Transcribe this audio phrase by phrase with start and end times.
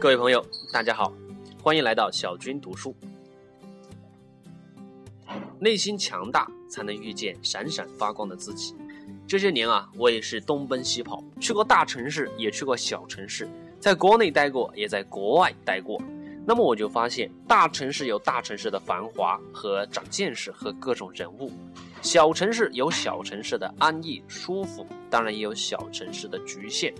[0.00, 1.12] 各位朋友，大家好，
[1.60, 2.94] 欢迎来到小军读书。
[5.58, 8.76] 内心强大，才能遇见闪闪发光的自己。
[9.26, 13.48] 这些年啊，我也是东奔西跑，去过大城市，也去过小城市，
[13.80, 16.00] 在国内待过，也在国外待过。
[16.46, 21.50] 那么我就发现，大城市有大城市的繁华和长见识和各种人物，
[22.02, 26.94] 小城市有小城市的安逸舒服，当然也有小城市的局限。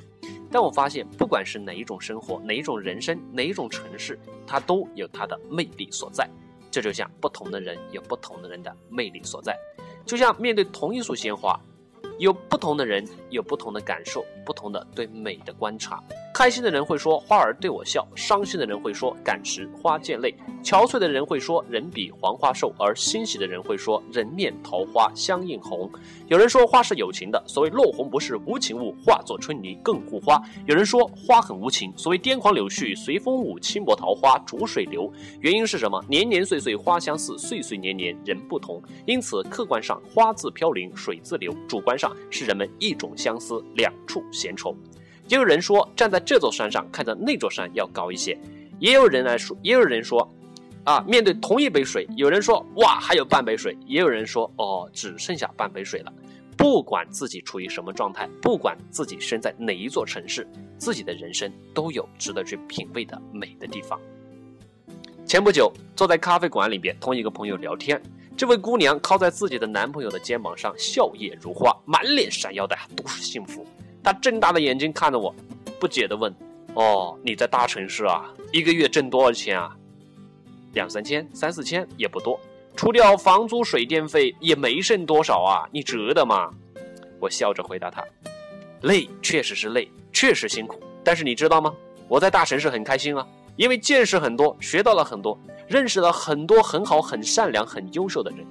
[0.51, 6.29] 但我发现，不管是哪一种生活，哪一种人生，哪一种城市，它都有它的魅力所在。
[6.70, 9.56] 这就像不同的人有不同的人的魅力所在，
[10.05, 11.59] 就像面对同一束鲜花。
[12.19, 16.03] 有不同的人有不同的感受，不同的对美的观察。
[16.34, 20.32] 开心的人会说花儿对我笑，伤心的人会说感时花溅泪。
[20.62, 25.91] 憔悴的人会说人比黄花瘦，而欣喜的人会说人面桃花相映红。
[26.28, 30.41] 有人说花是有情的，所谓落红不是无情物，化作春泥更护花。
[30.66, 35.12] 有人说花很无情，所谓癫狂柳絮随风舞，轻薄桃花逐水流。
[35.41, 36.00] 原因是什么？
[36.08, 38.81] 年年岁岁花相似，岁岁年年人不同。
[39.06, 44.77] 因此，客观上花自飘零水自流，主观上是人们一种相思，两处闲愁。
[45.29, 48.39] 也有人说站在这座山上看着那座山要高一些，
[48.79, 50.29] 也有人来说，也有人说。
[50.84, 56.11] 啊，面对同一杯水，有人说哇还有半杯水，也有人说哦只剩下半杯水了。
[56.56, 64.01] 不管自己处于什么状态，不管自己身在哪一座城市，自己的人生都有值得去品味的美的地方。
[65.27, 68.01] 前不久，坐在咖啡馆里边，同一个朋友聊天，
[68.34, 73.67] 这位姑娘靠在自己的男朋友的肩膀上，笑靥如花，满脸闪耀的都是幸福。
[74.02, 75.34] 他睁大了眼睛看着我，
[75.78, 76.34] 不解的问
[76.74, 79.77] ：“哦，你在大城市啊，一个月挣多少钱啊？”
[80.74, 82.38] 两三千、三四千也不多，
[82.76, 85.69] 除掉房租、水电费也没剩多少啊！
[85.72, 86.50] 你折的嘛？
[87.19, 88.04] 我笑着回答他
[88.82, 90.78] ：“累，确实是累，确实辛苦。
[91.02, 91.74] 但是你知道吗？
[92.06, 93.26] 我在大城市很开心啊，
[93.56, 98.47] 因为见识很多，学到了很多，认识了很多很好、很善良、很优秀的人。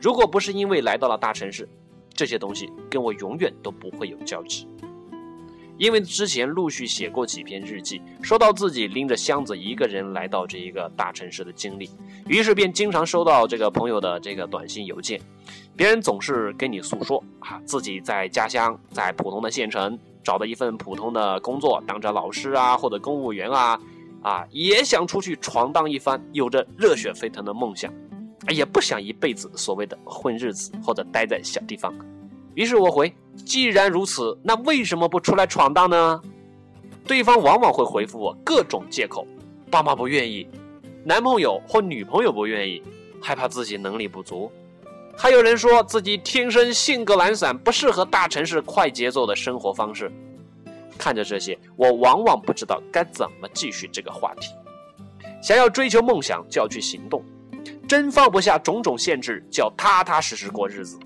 [0.00, 1.68] 如果不是因为来到了大城市，
[2.16, 4.66] 这些东西跟我永远都不会有交集。”
[5.78, 11.90] 因为之前陆续写过几篇日记，说到自己拎着箱子一个人来到这一个大城市的经历，
[12.26, 15.20] 于是便经常收到这个朋友的这个短信邮件。
[15.76, 23.78] 别人总是跟你诉说啊，自己在家乡，在普通的县城找到一份普通的工作，当着老师啊或者公务员啊，
[24.22, 27.92] 啊也想出去闯荡一番，有着热血沸腾的梦想，
[28.52, 31.94] 也不想一辈子所谓的混日子或者待在小地方。
[32.54, 33.14] 于是我回。
[33.44, 36.22] 既然如此，那为什么不出来闯荡呢？
[37.06, 39.26] 对方往往会回复我各种借口：
[39.70, 40.48] 爸妈不愿意，
[41.04, 42.82] 男朋友或女朋友不愿意，
[43.20, 44.50] 害怕自己能力不足。
[45.14, 50.10] 还有人说自己天生性格懒散，不适合大城市快节奏的生活方式。
[50.96, 54.50] 看着这些，我往往不知道该怎么继续这个话题。
[55.42, 57.20] 想要追求梦想，就要去行动；
[57.88, 60.98] 真放不下种种限制，就要踏踏实实过日子。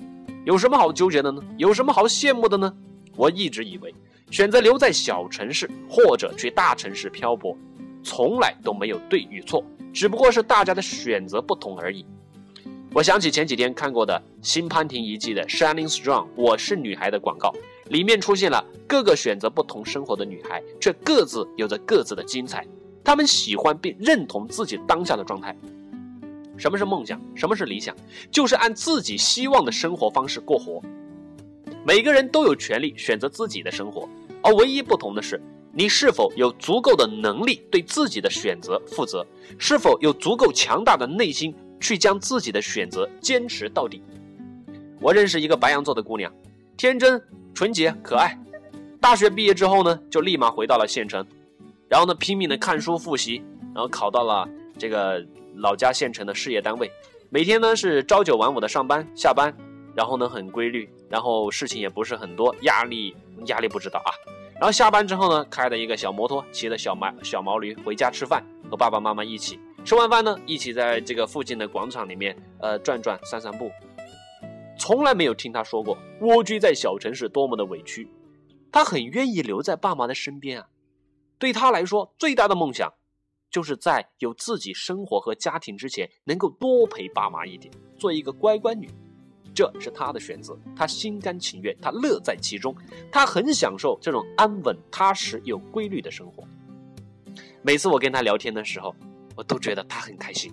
[0.46, 1.42] 有什么好纠结的呢？
[1.58, 2.72] 有什么好羡慕的呢？
[3.14, 3.94] 我一直以为，
[4.30, 7.54] 选择留在小城市或者去大城市漂泊，
[8.02, 12.06] 从来都没有对与错，只不过是大家的选择不同而已。
[12.94, 17.52] 我想起前几天看过的新潘婷一季的《Shining Strong》，我是女孩的广告，
[17.90, 22.66] 里面出现了各个选择不同生活的女孩，却各自有着各自的精彩。
[23.04, 25.54] 她们喜欢并认同自己当下的状态。
[26.60, 27.18] 什么是梦想？
[27.34, 27.96] 什么是理想？
[28.30, 30.82] 就是按自己希望的生活方式过活。
[31.86, 34.06] 每个人都有权利选择自己的生活，
[34.42, 35.40] 而唯一不同的是，
[35.72, 39.26] 你是否有足够的能力对自己的选择负责，
[39.56, 44.02] 是否有足够强大的内心去将自己的选择坚持到底。
[45.00, 46.30] 我认识一个白羊座的姑娘，
[46.76, 47.18] 天真、
[47.54, 48.38] 纯洁、可爱。
[49.00, 51.26] 大学毕业之后呢，就立马回到了县城，
[51.88, 53.42] 然后呢，拼命的看书复习，
[53.74, 54.46] 然后考到了
[54.76, 55.24] 这个。
[55.56, 56.90] 老家县城的事业单位，
[57.28, 59.54] 每天呢是朝九晚五的上班下班，
[59.94, 63.14] 然后呢很规律，然后事情也不是很多，压力
[63.46, 64.10] 压力不知道啊。
[64.54, 73.70] 然后下班之后呢，开的一个小摩托，骑的小毛小毛驴回家吃饭，和爸爸妈妈一起吃完饭呢，一起在这个附近的广场里面呃转转散散步。
[74.78, 78.08] 从来没有听他说过蜗居在小城市多么的委屈，
[78.70, 80.66] 他很愿意留在爸妈的身边啊。
[81.38, 82.92] 对他来说，最大的梦想。
[83.50, 88.88] 就是在有自己生活和家庭之前，能够多陪爸妈一点，做一个乖乖女，
[89.54, 92.74] 这是她的选择，她心甘情愿，她乐在其中，
[93.10, 96.44] 她很享受这种安稳、踏实、有规律的生活。
[97.62, 98.94] 每次我跟她聊天的时候，
[99.36, 100.52] 我都觉得她很开心。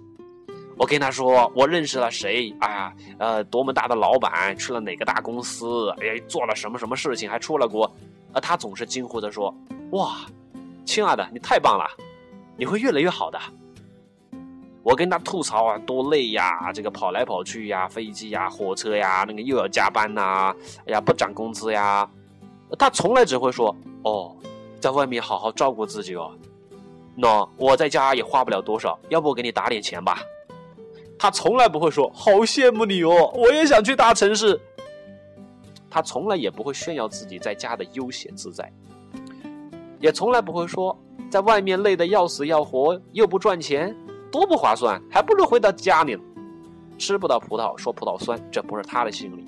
[0.77, 7.83] 我跟她说我认识了谁，哎呀，呃，多么大的老板，去了哪个大公司，哎，做了什么什么事情，还出了国，
[8.33, 9.53] 啊，她总是惊呼地说
[9.93, 10.25] ：“哇，
[10.85, 11.85] 亲爱的，你太棒了。”
[12.57, 13.39] 你会越来越好的。
[14.83, 20.55] 我跟他吐槽啊，多累呀，这个跑来跑去呀，飞机呀，火车呀，那个又要加班呐，
[20.85, 22.09] 哎呀，不涨工资呀。
[22.79, 24.35] 他从来只会说：“哦，
[24.79, 26.31] 在外面好好照顾自己哦。”
[27.15, 30.19] 那我在家也花不了多少，要不我给你打点钱吧？
[31.19, 34.59] 他从来不会说：“好羡慕你哦，我也想去大城市。”
[35.89, 38.71] 他从来也不会炫耀自己在家的悠闲自在，
[39.99, 40.97] 也从来不会说
[41.29, 43.95] 在外面累得要死要活又不赚钱。
[44.29, 46.21] 多不划算，还不如回到家里呢。
[46.97, 49.45] 吃不到葡萄说葡萄酸，这不是他的心理。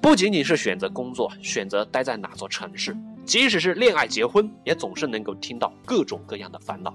[0.00, 6.94] 不仅仅是选择工作，选择待在哪座城市，即使是恋爱结婚，也总是能够听到各种各样的烦恼。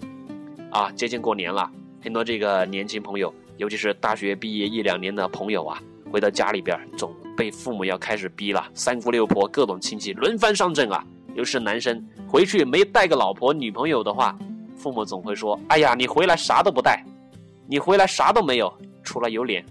[0.69, 1.69] 啊，接近过年了，
[2.01, 5.77] 很多这个年轻朋友，尤其是大学毕业一两年的朋友啊，
[6.09, 11.05] 回到家里边总被父母要开始逼了，三姑六婆各种亲戚轮番上阵啊。
[11.33, 14.37] 尤其是男生回去没带个老婆女朋友的话。
[14.77, 17.05] 父母总会说：“哎呀，你回来啥都不带，
[17.67, 18.73] 你回来啥都没有，
[19.03, 19.63] 除了有脸。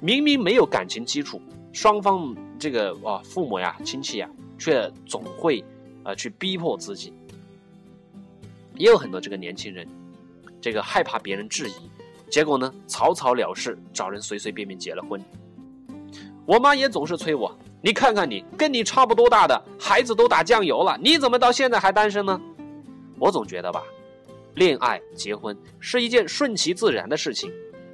[0.00, 5.62] 明明没有感情基础，双方这个啊父母呀亲戚呀，却总会
[6.02, 7.12] 啊去逼迫自己。
[8.76, 9.86] 也有很多这个年轻人，
[10.62, 11.90] 这个害怕别人质疑，
[12.30, 15.20] 结果呢草草了事，找人随随便便结了婚。
[16.46, 22.40] 我妈也总是催我：你看看你，跟你差不多大的孩子都打酱油了，你怎么到现在还单身呢？”
[23.18, 23.82] 我总觉得吧，
[24.54, 27.50] 恋爱结婚是一件顺其自然的事情。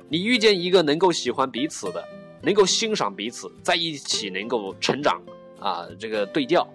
[0.09, 2.05] 你遇见一个能够喜欢彼此的，
[2.43, 5.21] 能够欣赏彼此，在一起能够成长
[5.61, 6.67] 啊，这个对调，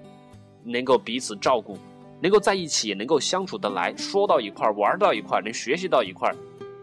[0.64, 1.78] 能够彼此照顾，
[2.22, 6.36] 能够在一起能够相处得来，说到一块儿，玩到一块儿，能学习到一块儿。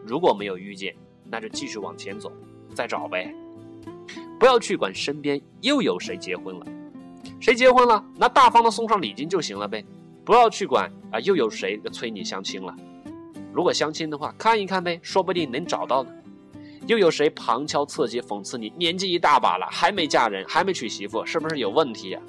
[0.04, 2.32] 如果没有遇见，那就继续往前走，
[2.74, 3.34] 再找呗。
[4.38, 6.66] 不要去管身边又有谁结婚了，
[7.40, 9.84] 谁结婚了，那大方的送上礼金就行了呗。
[10.24, 12.74] 不要去管啊，又有谁催你相亲了？
[13.52, 16.10] 如果相亲的话，看一看呗，说不定能找到呢。
[16.86, 18.72] 又有谁旁敲侧击讽刺你？
[18.76, 22.20] 年纪一大把了，还没嫁人，还没娶媳妇，是不是有问题呀？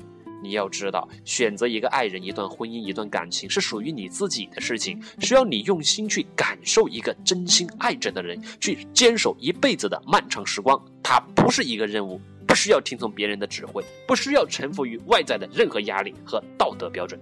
[0.41, 10.81] 你要知道，选择一个爱人、一段婚姻、一段感情，是属于你自己的事情，需要你用心去感受一个真心爱着的人，去坚守一辈子的漫长时光。
[11.03, 17.19] 它不是一个任务，不需要听从别人的指挥，不需要臣服于外在的任何压力和道德标准。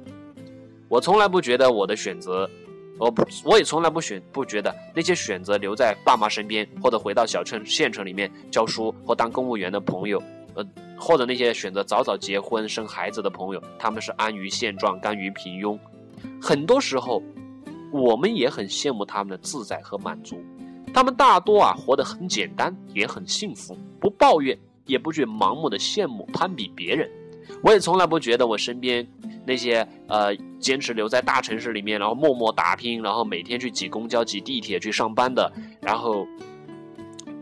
[0.90, 2.50] 我从来不觉得我的选择，
[2.98, 10.22] 我不，我也从来不选，不觉得那些选择留在爸妈身边，或者回到小城、县城里面教书或当公务员的朋友，
[10.58, 10.66] 呃，
[11.00, 15.78] 或者那些选择早早结婚生孩子的朋友，他们是安于现状、甘于平庸。
[16.42, 17.22] 很多时候，
[17.92, 20.44] 我们也很羡慕他们的自在和满足。
[20.94, 27.10] 他们大多啊，活得很简单，也很幸福，不抱怨，也不去盲目的羡慕、攀比别人。
[27.64, 29.08] 我也从来不觉得我身边。
[29.46, 35.50] 那些呃坚持留在大城市里面，然后默默打拼，然后每天去挤公交、挤地铁去上班的，
[35.82, 36.28] 然后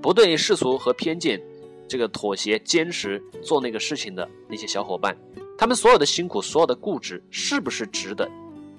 [0.04, 1.42] 不对世俗和偏见
[1.88, 5.16] 这个妥协、坚持做那个事情的那些小伙伴，
[5.58, 8.30] 他们所有的辛苦、所有的固执，是不是值得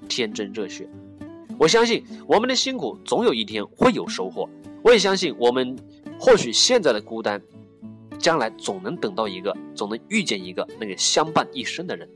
[0.07, 0.87] 天真热血？
[1.59, 4.47] 我相信我们的辛苦总有一天会有收获。
[4.83, 5.75] 我也相信我们
[6.19, 7.41] 或许现在的孤单，
[8.19, 12.07] 将来总能等到一个，总能遇见一个那个相伴一生的人。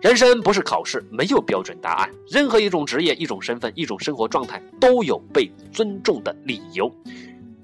[0.00, 2.08] 人生不是考试，没有标准答案。
[2.28, 6.88] 任何一种职业、一种身份、一种生活状态，都有被尊重的理由。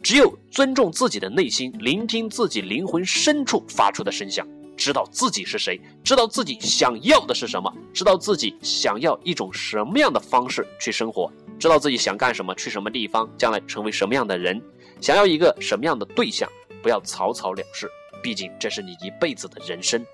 [0.05, 4.47] 只有尊重自己的内心，聆听自己灵魂深处发出的声响，
[4.77, 14.61] 知道自己是谁，知道自己想要的是什么，知道自己想要一种什么样的方式去生活，知道自己想干什么，去什么地方，将来成为什么样的人，
[15.01, 16.47] 想要一个什么样的对象，
[16.83, 17.89] 不要草草了事。
[18.23, 20.05] 毕竟这是你一辈子的人生，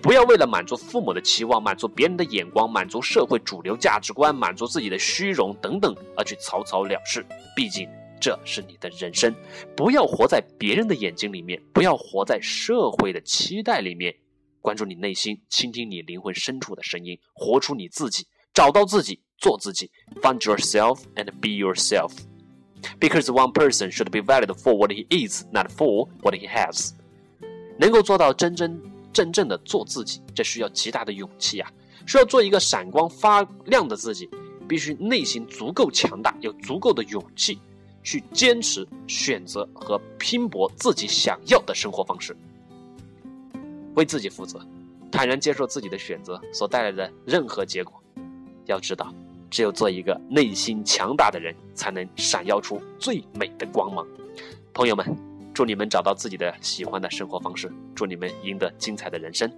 [0.00, 7.26] 不要为了满足父母的期望、满足别人的眼光、满足社会主流价值观、满足自己的虚荣等等而去草草了事。
[7.54, 7.88] 毕竟
[8.20, 9.34] 这是你的人生，
[9.74, 14.14] 不要活在别人的眼睛里面，不要活在社会的期待里面。
[14.60, 19.90] 关注你内心，倾听你灵魂深处的声音，活出你自己，找到自己，做自己。
[20.20, 22.12] Find yourself and be yourself.
[22.98, 26.90] Because one person should be valued for what he is, not for what he has.
[27.78, 28.78] 能够做到真真
[29.14, 31.72] 正正的做自己，这需要极大的勇气啊！
[32.06, 34.28] 需要做一个闪光发亮的自己，
[34.68, 37.58] 必须内心足够强大，有足够的勇气
[38.02, 42.36] 去坚持、选择和拼搏自己想要的生活方式，
[43.94, 44.60] 为自己负责，
[45.10, 48.02] 坦然接受自己的选择所带来的任何结果。
[48.66, 49.14] 要知道，
[49.50, 54.06] 只有做一个内心强大的人，才能闪耀出最美的光芒。
[54.72, 55.16] 朋友们。
[55.52, 59.50] 祝你们找到自己的喜欢的生活方式，祝你们赢得精彩的人生。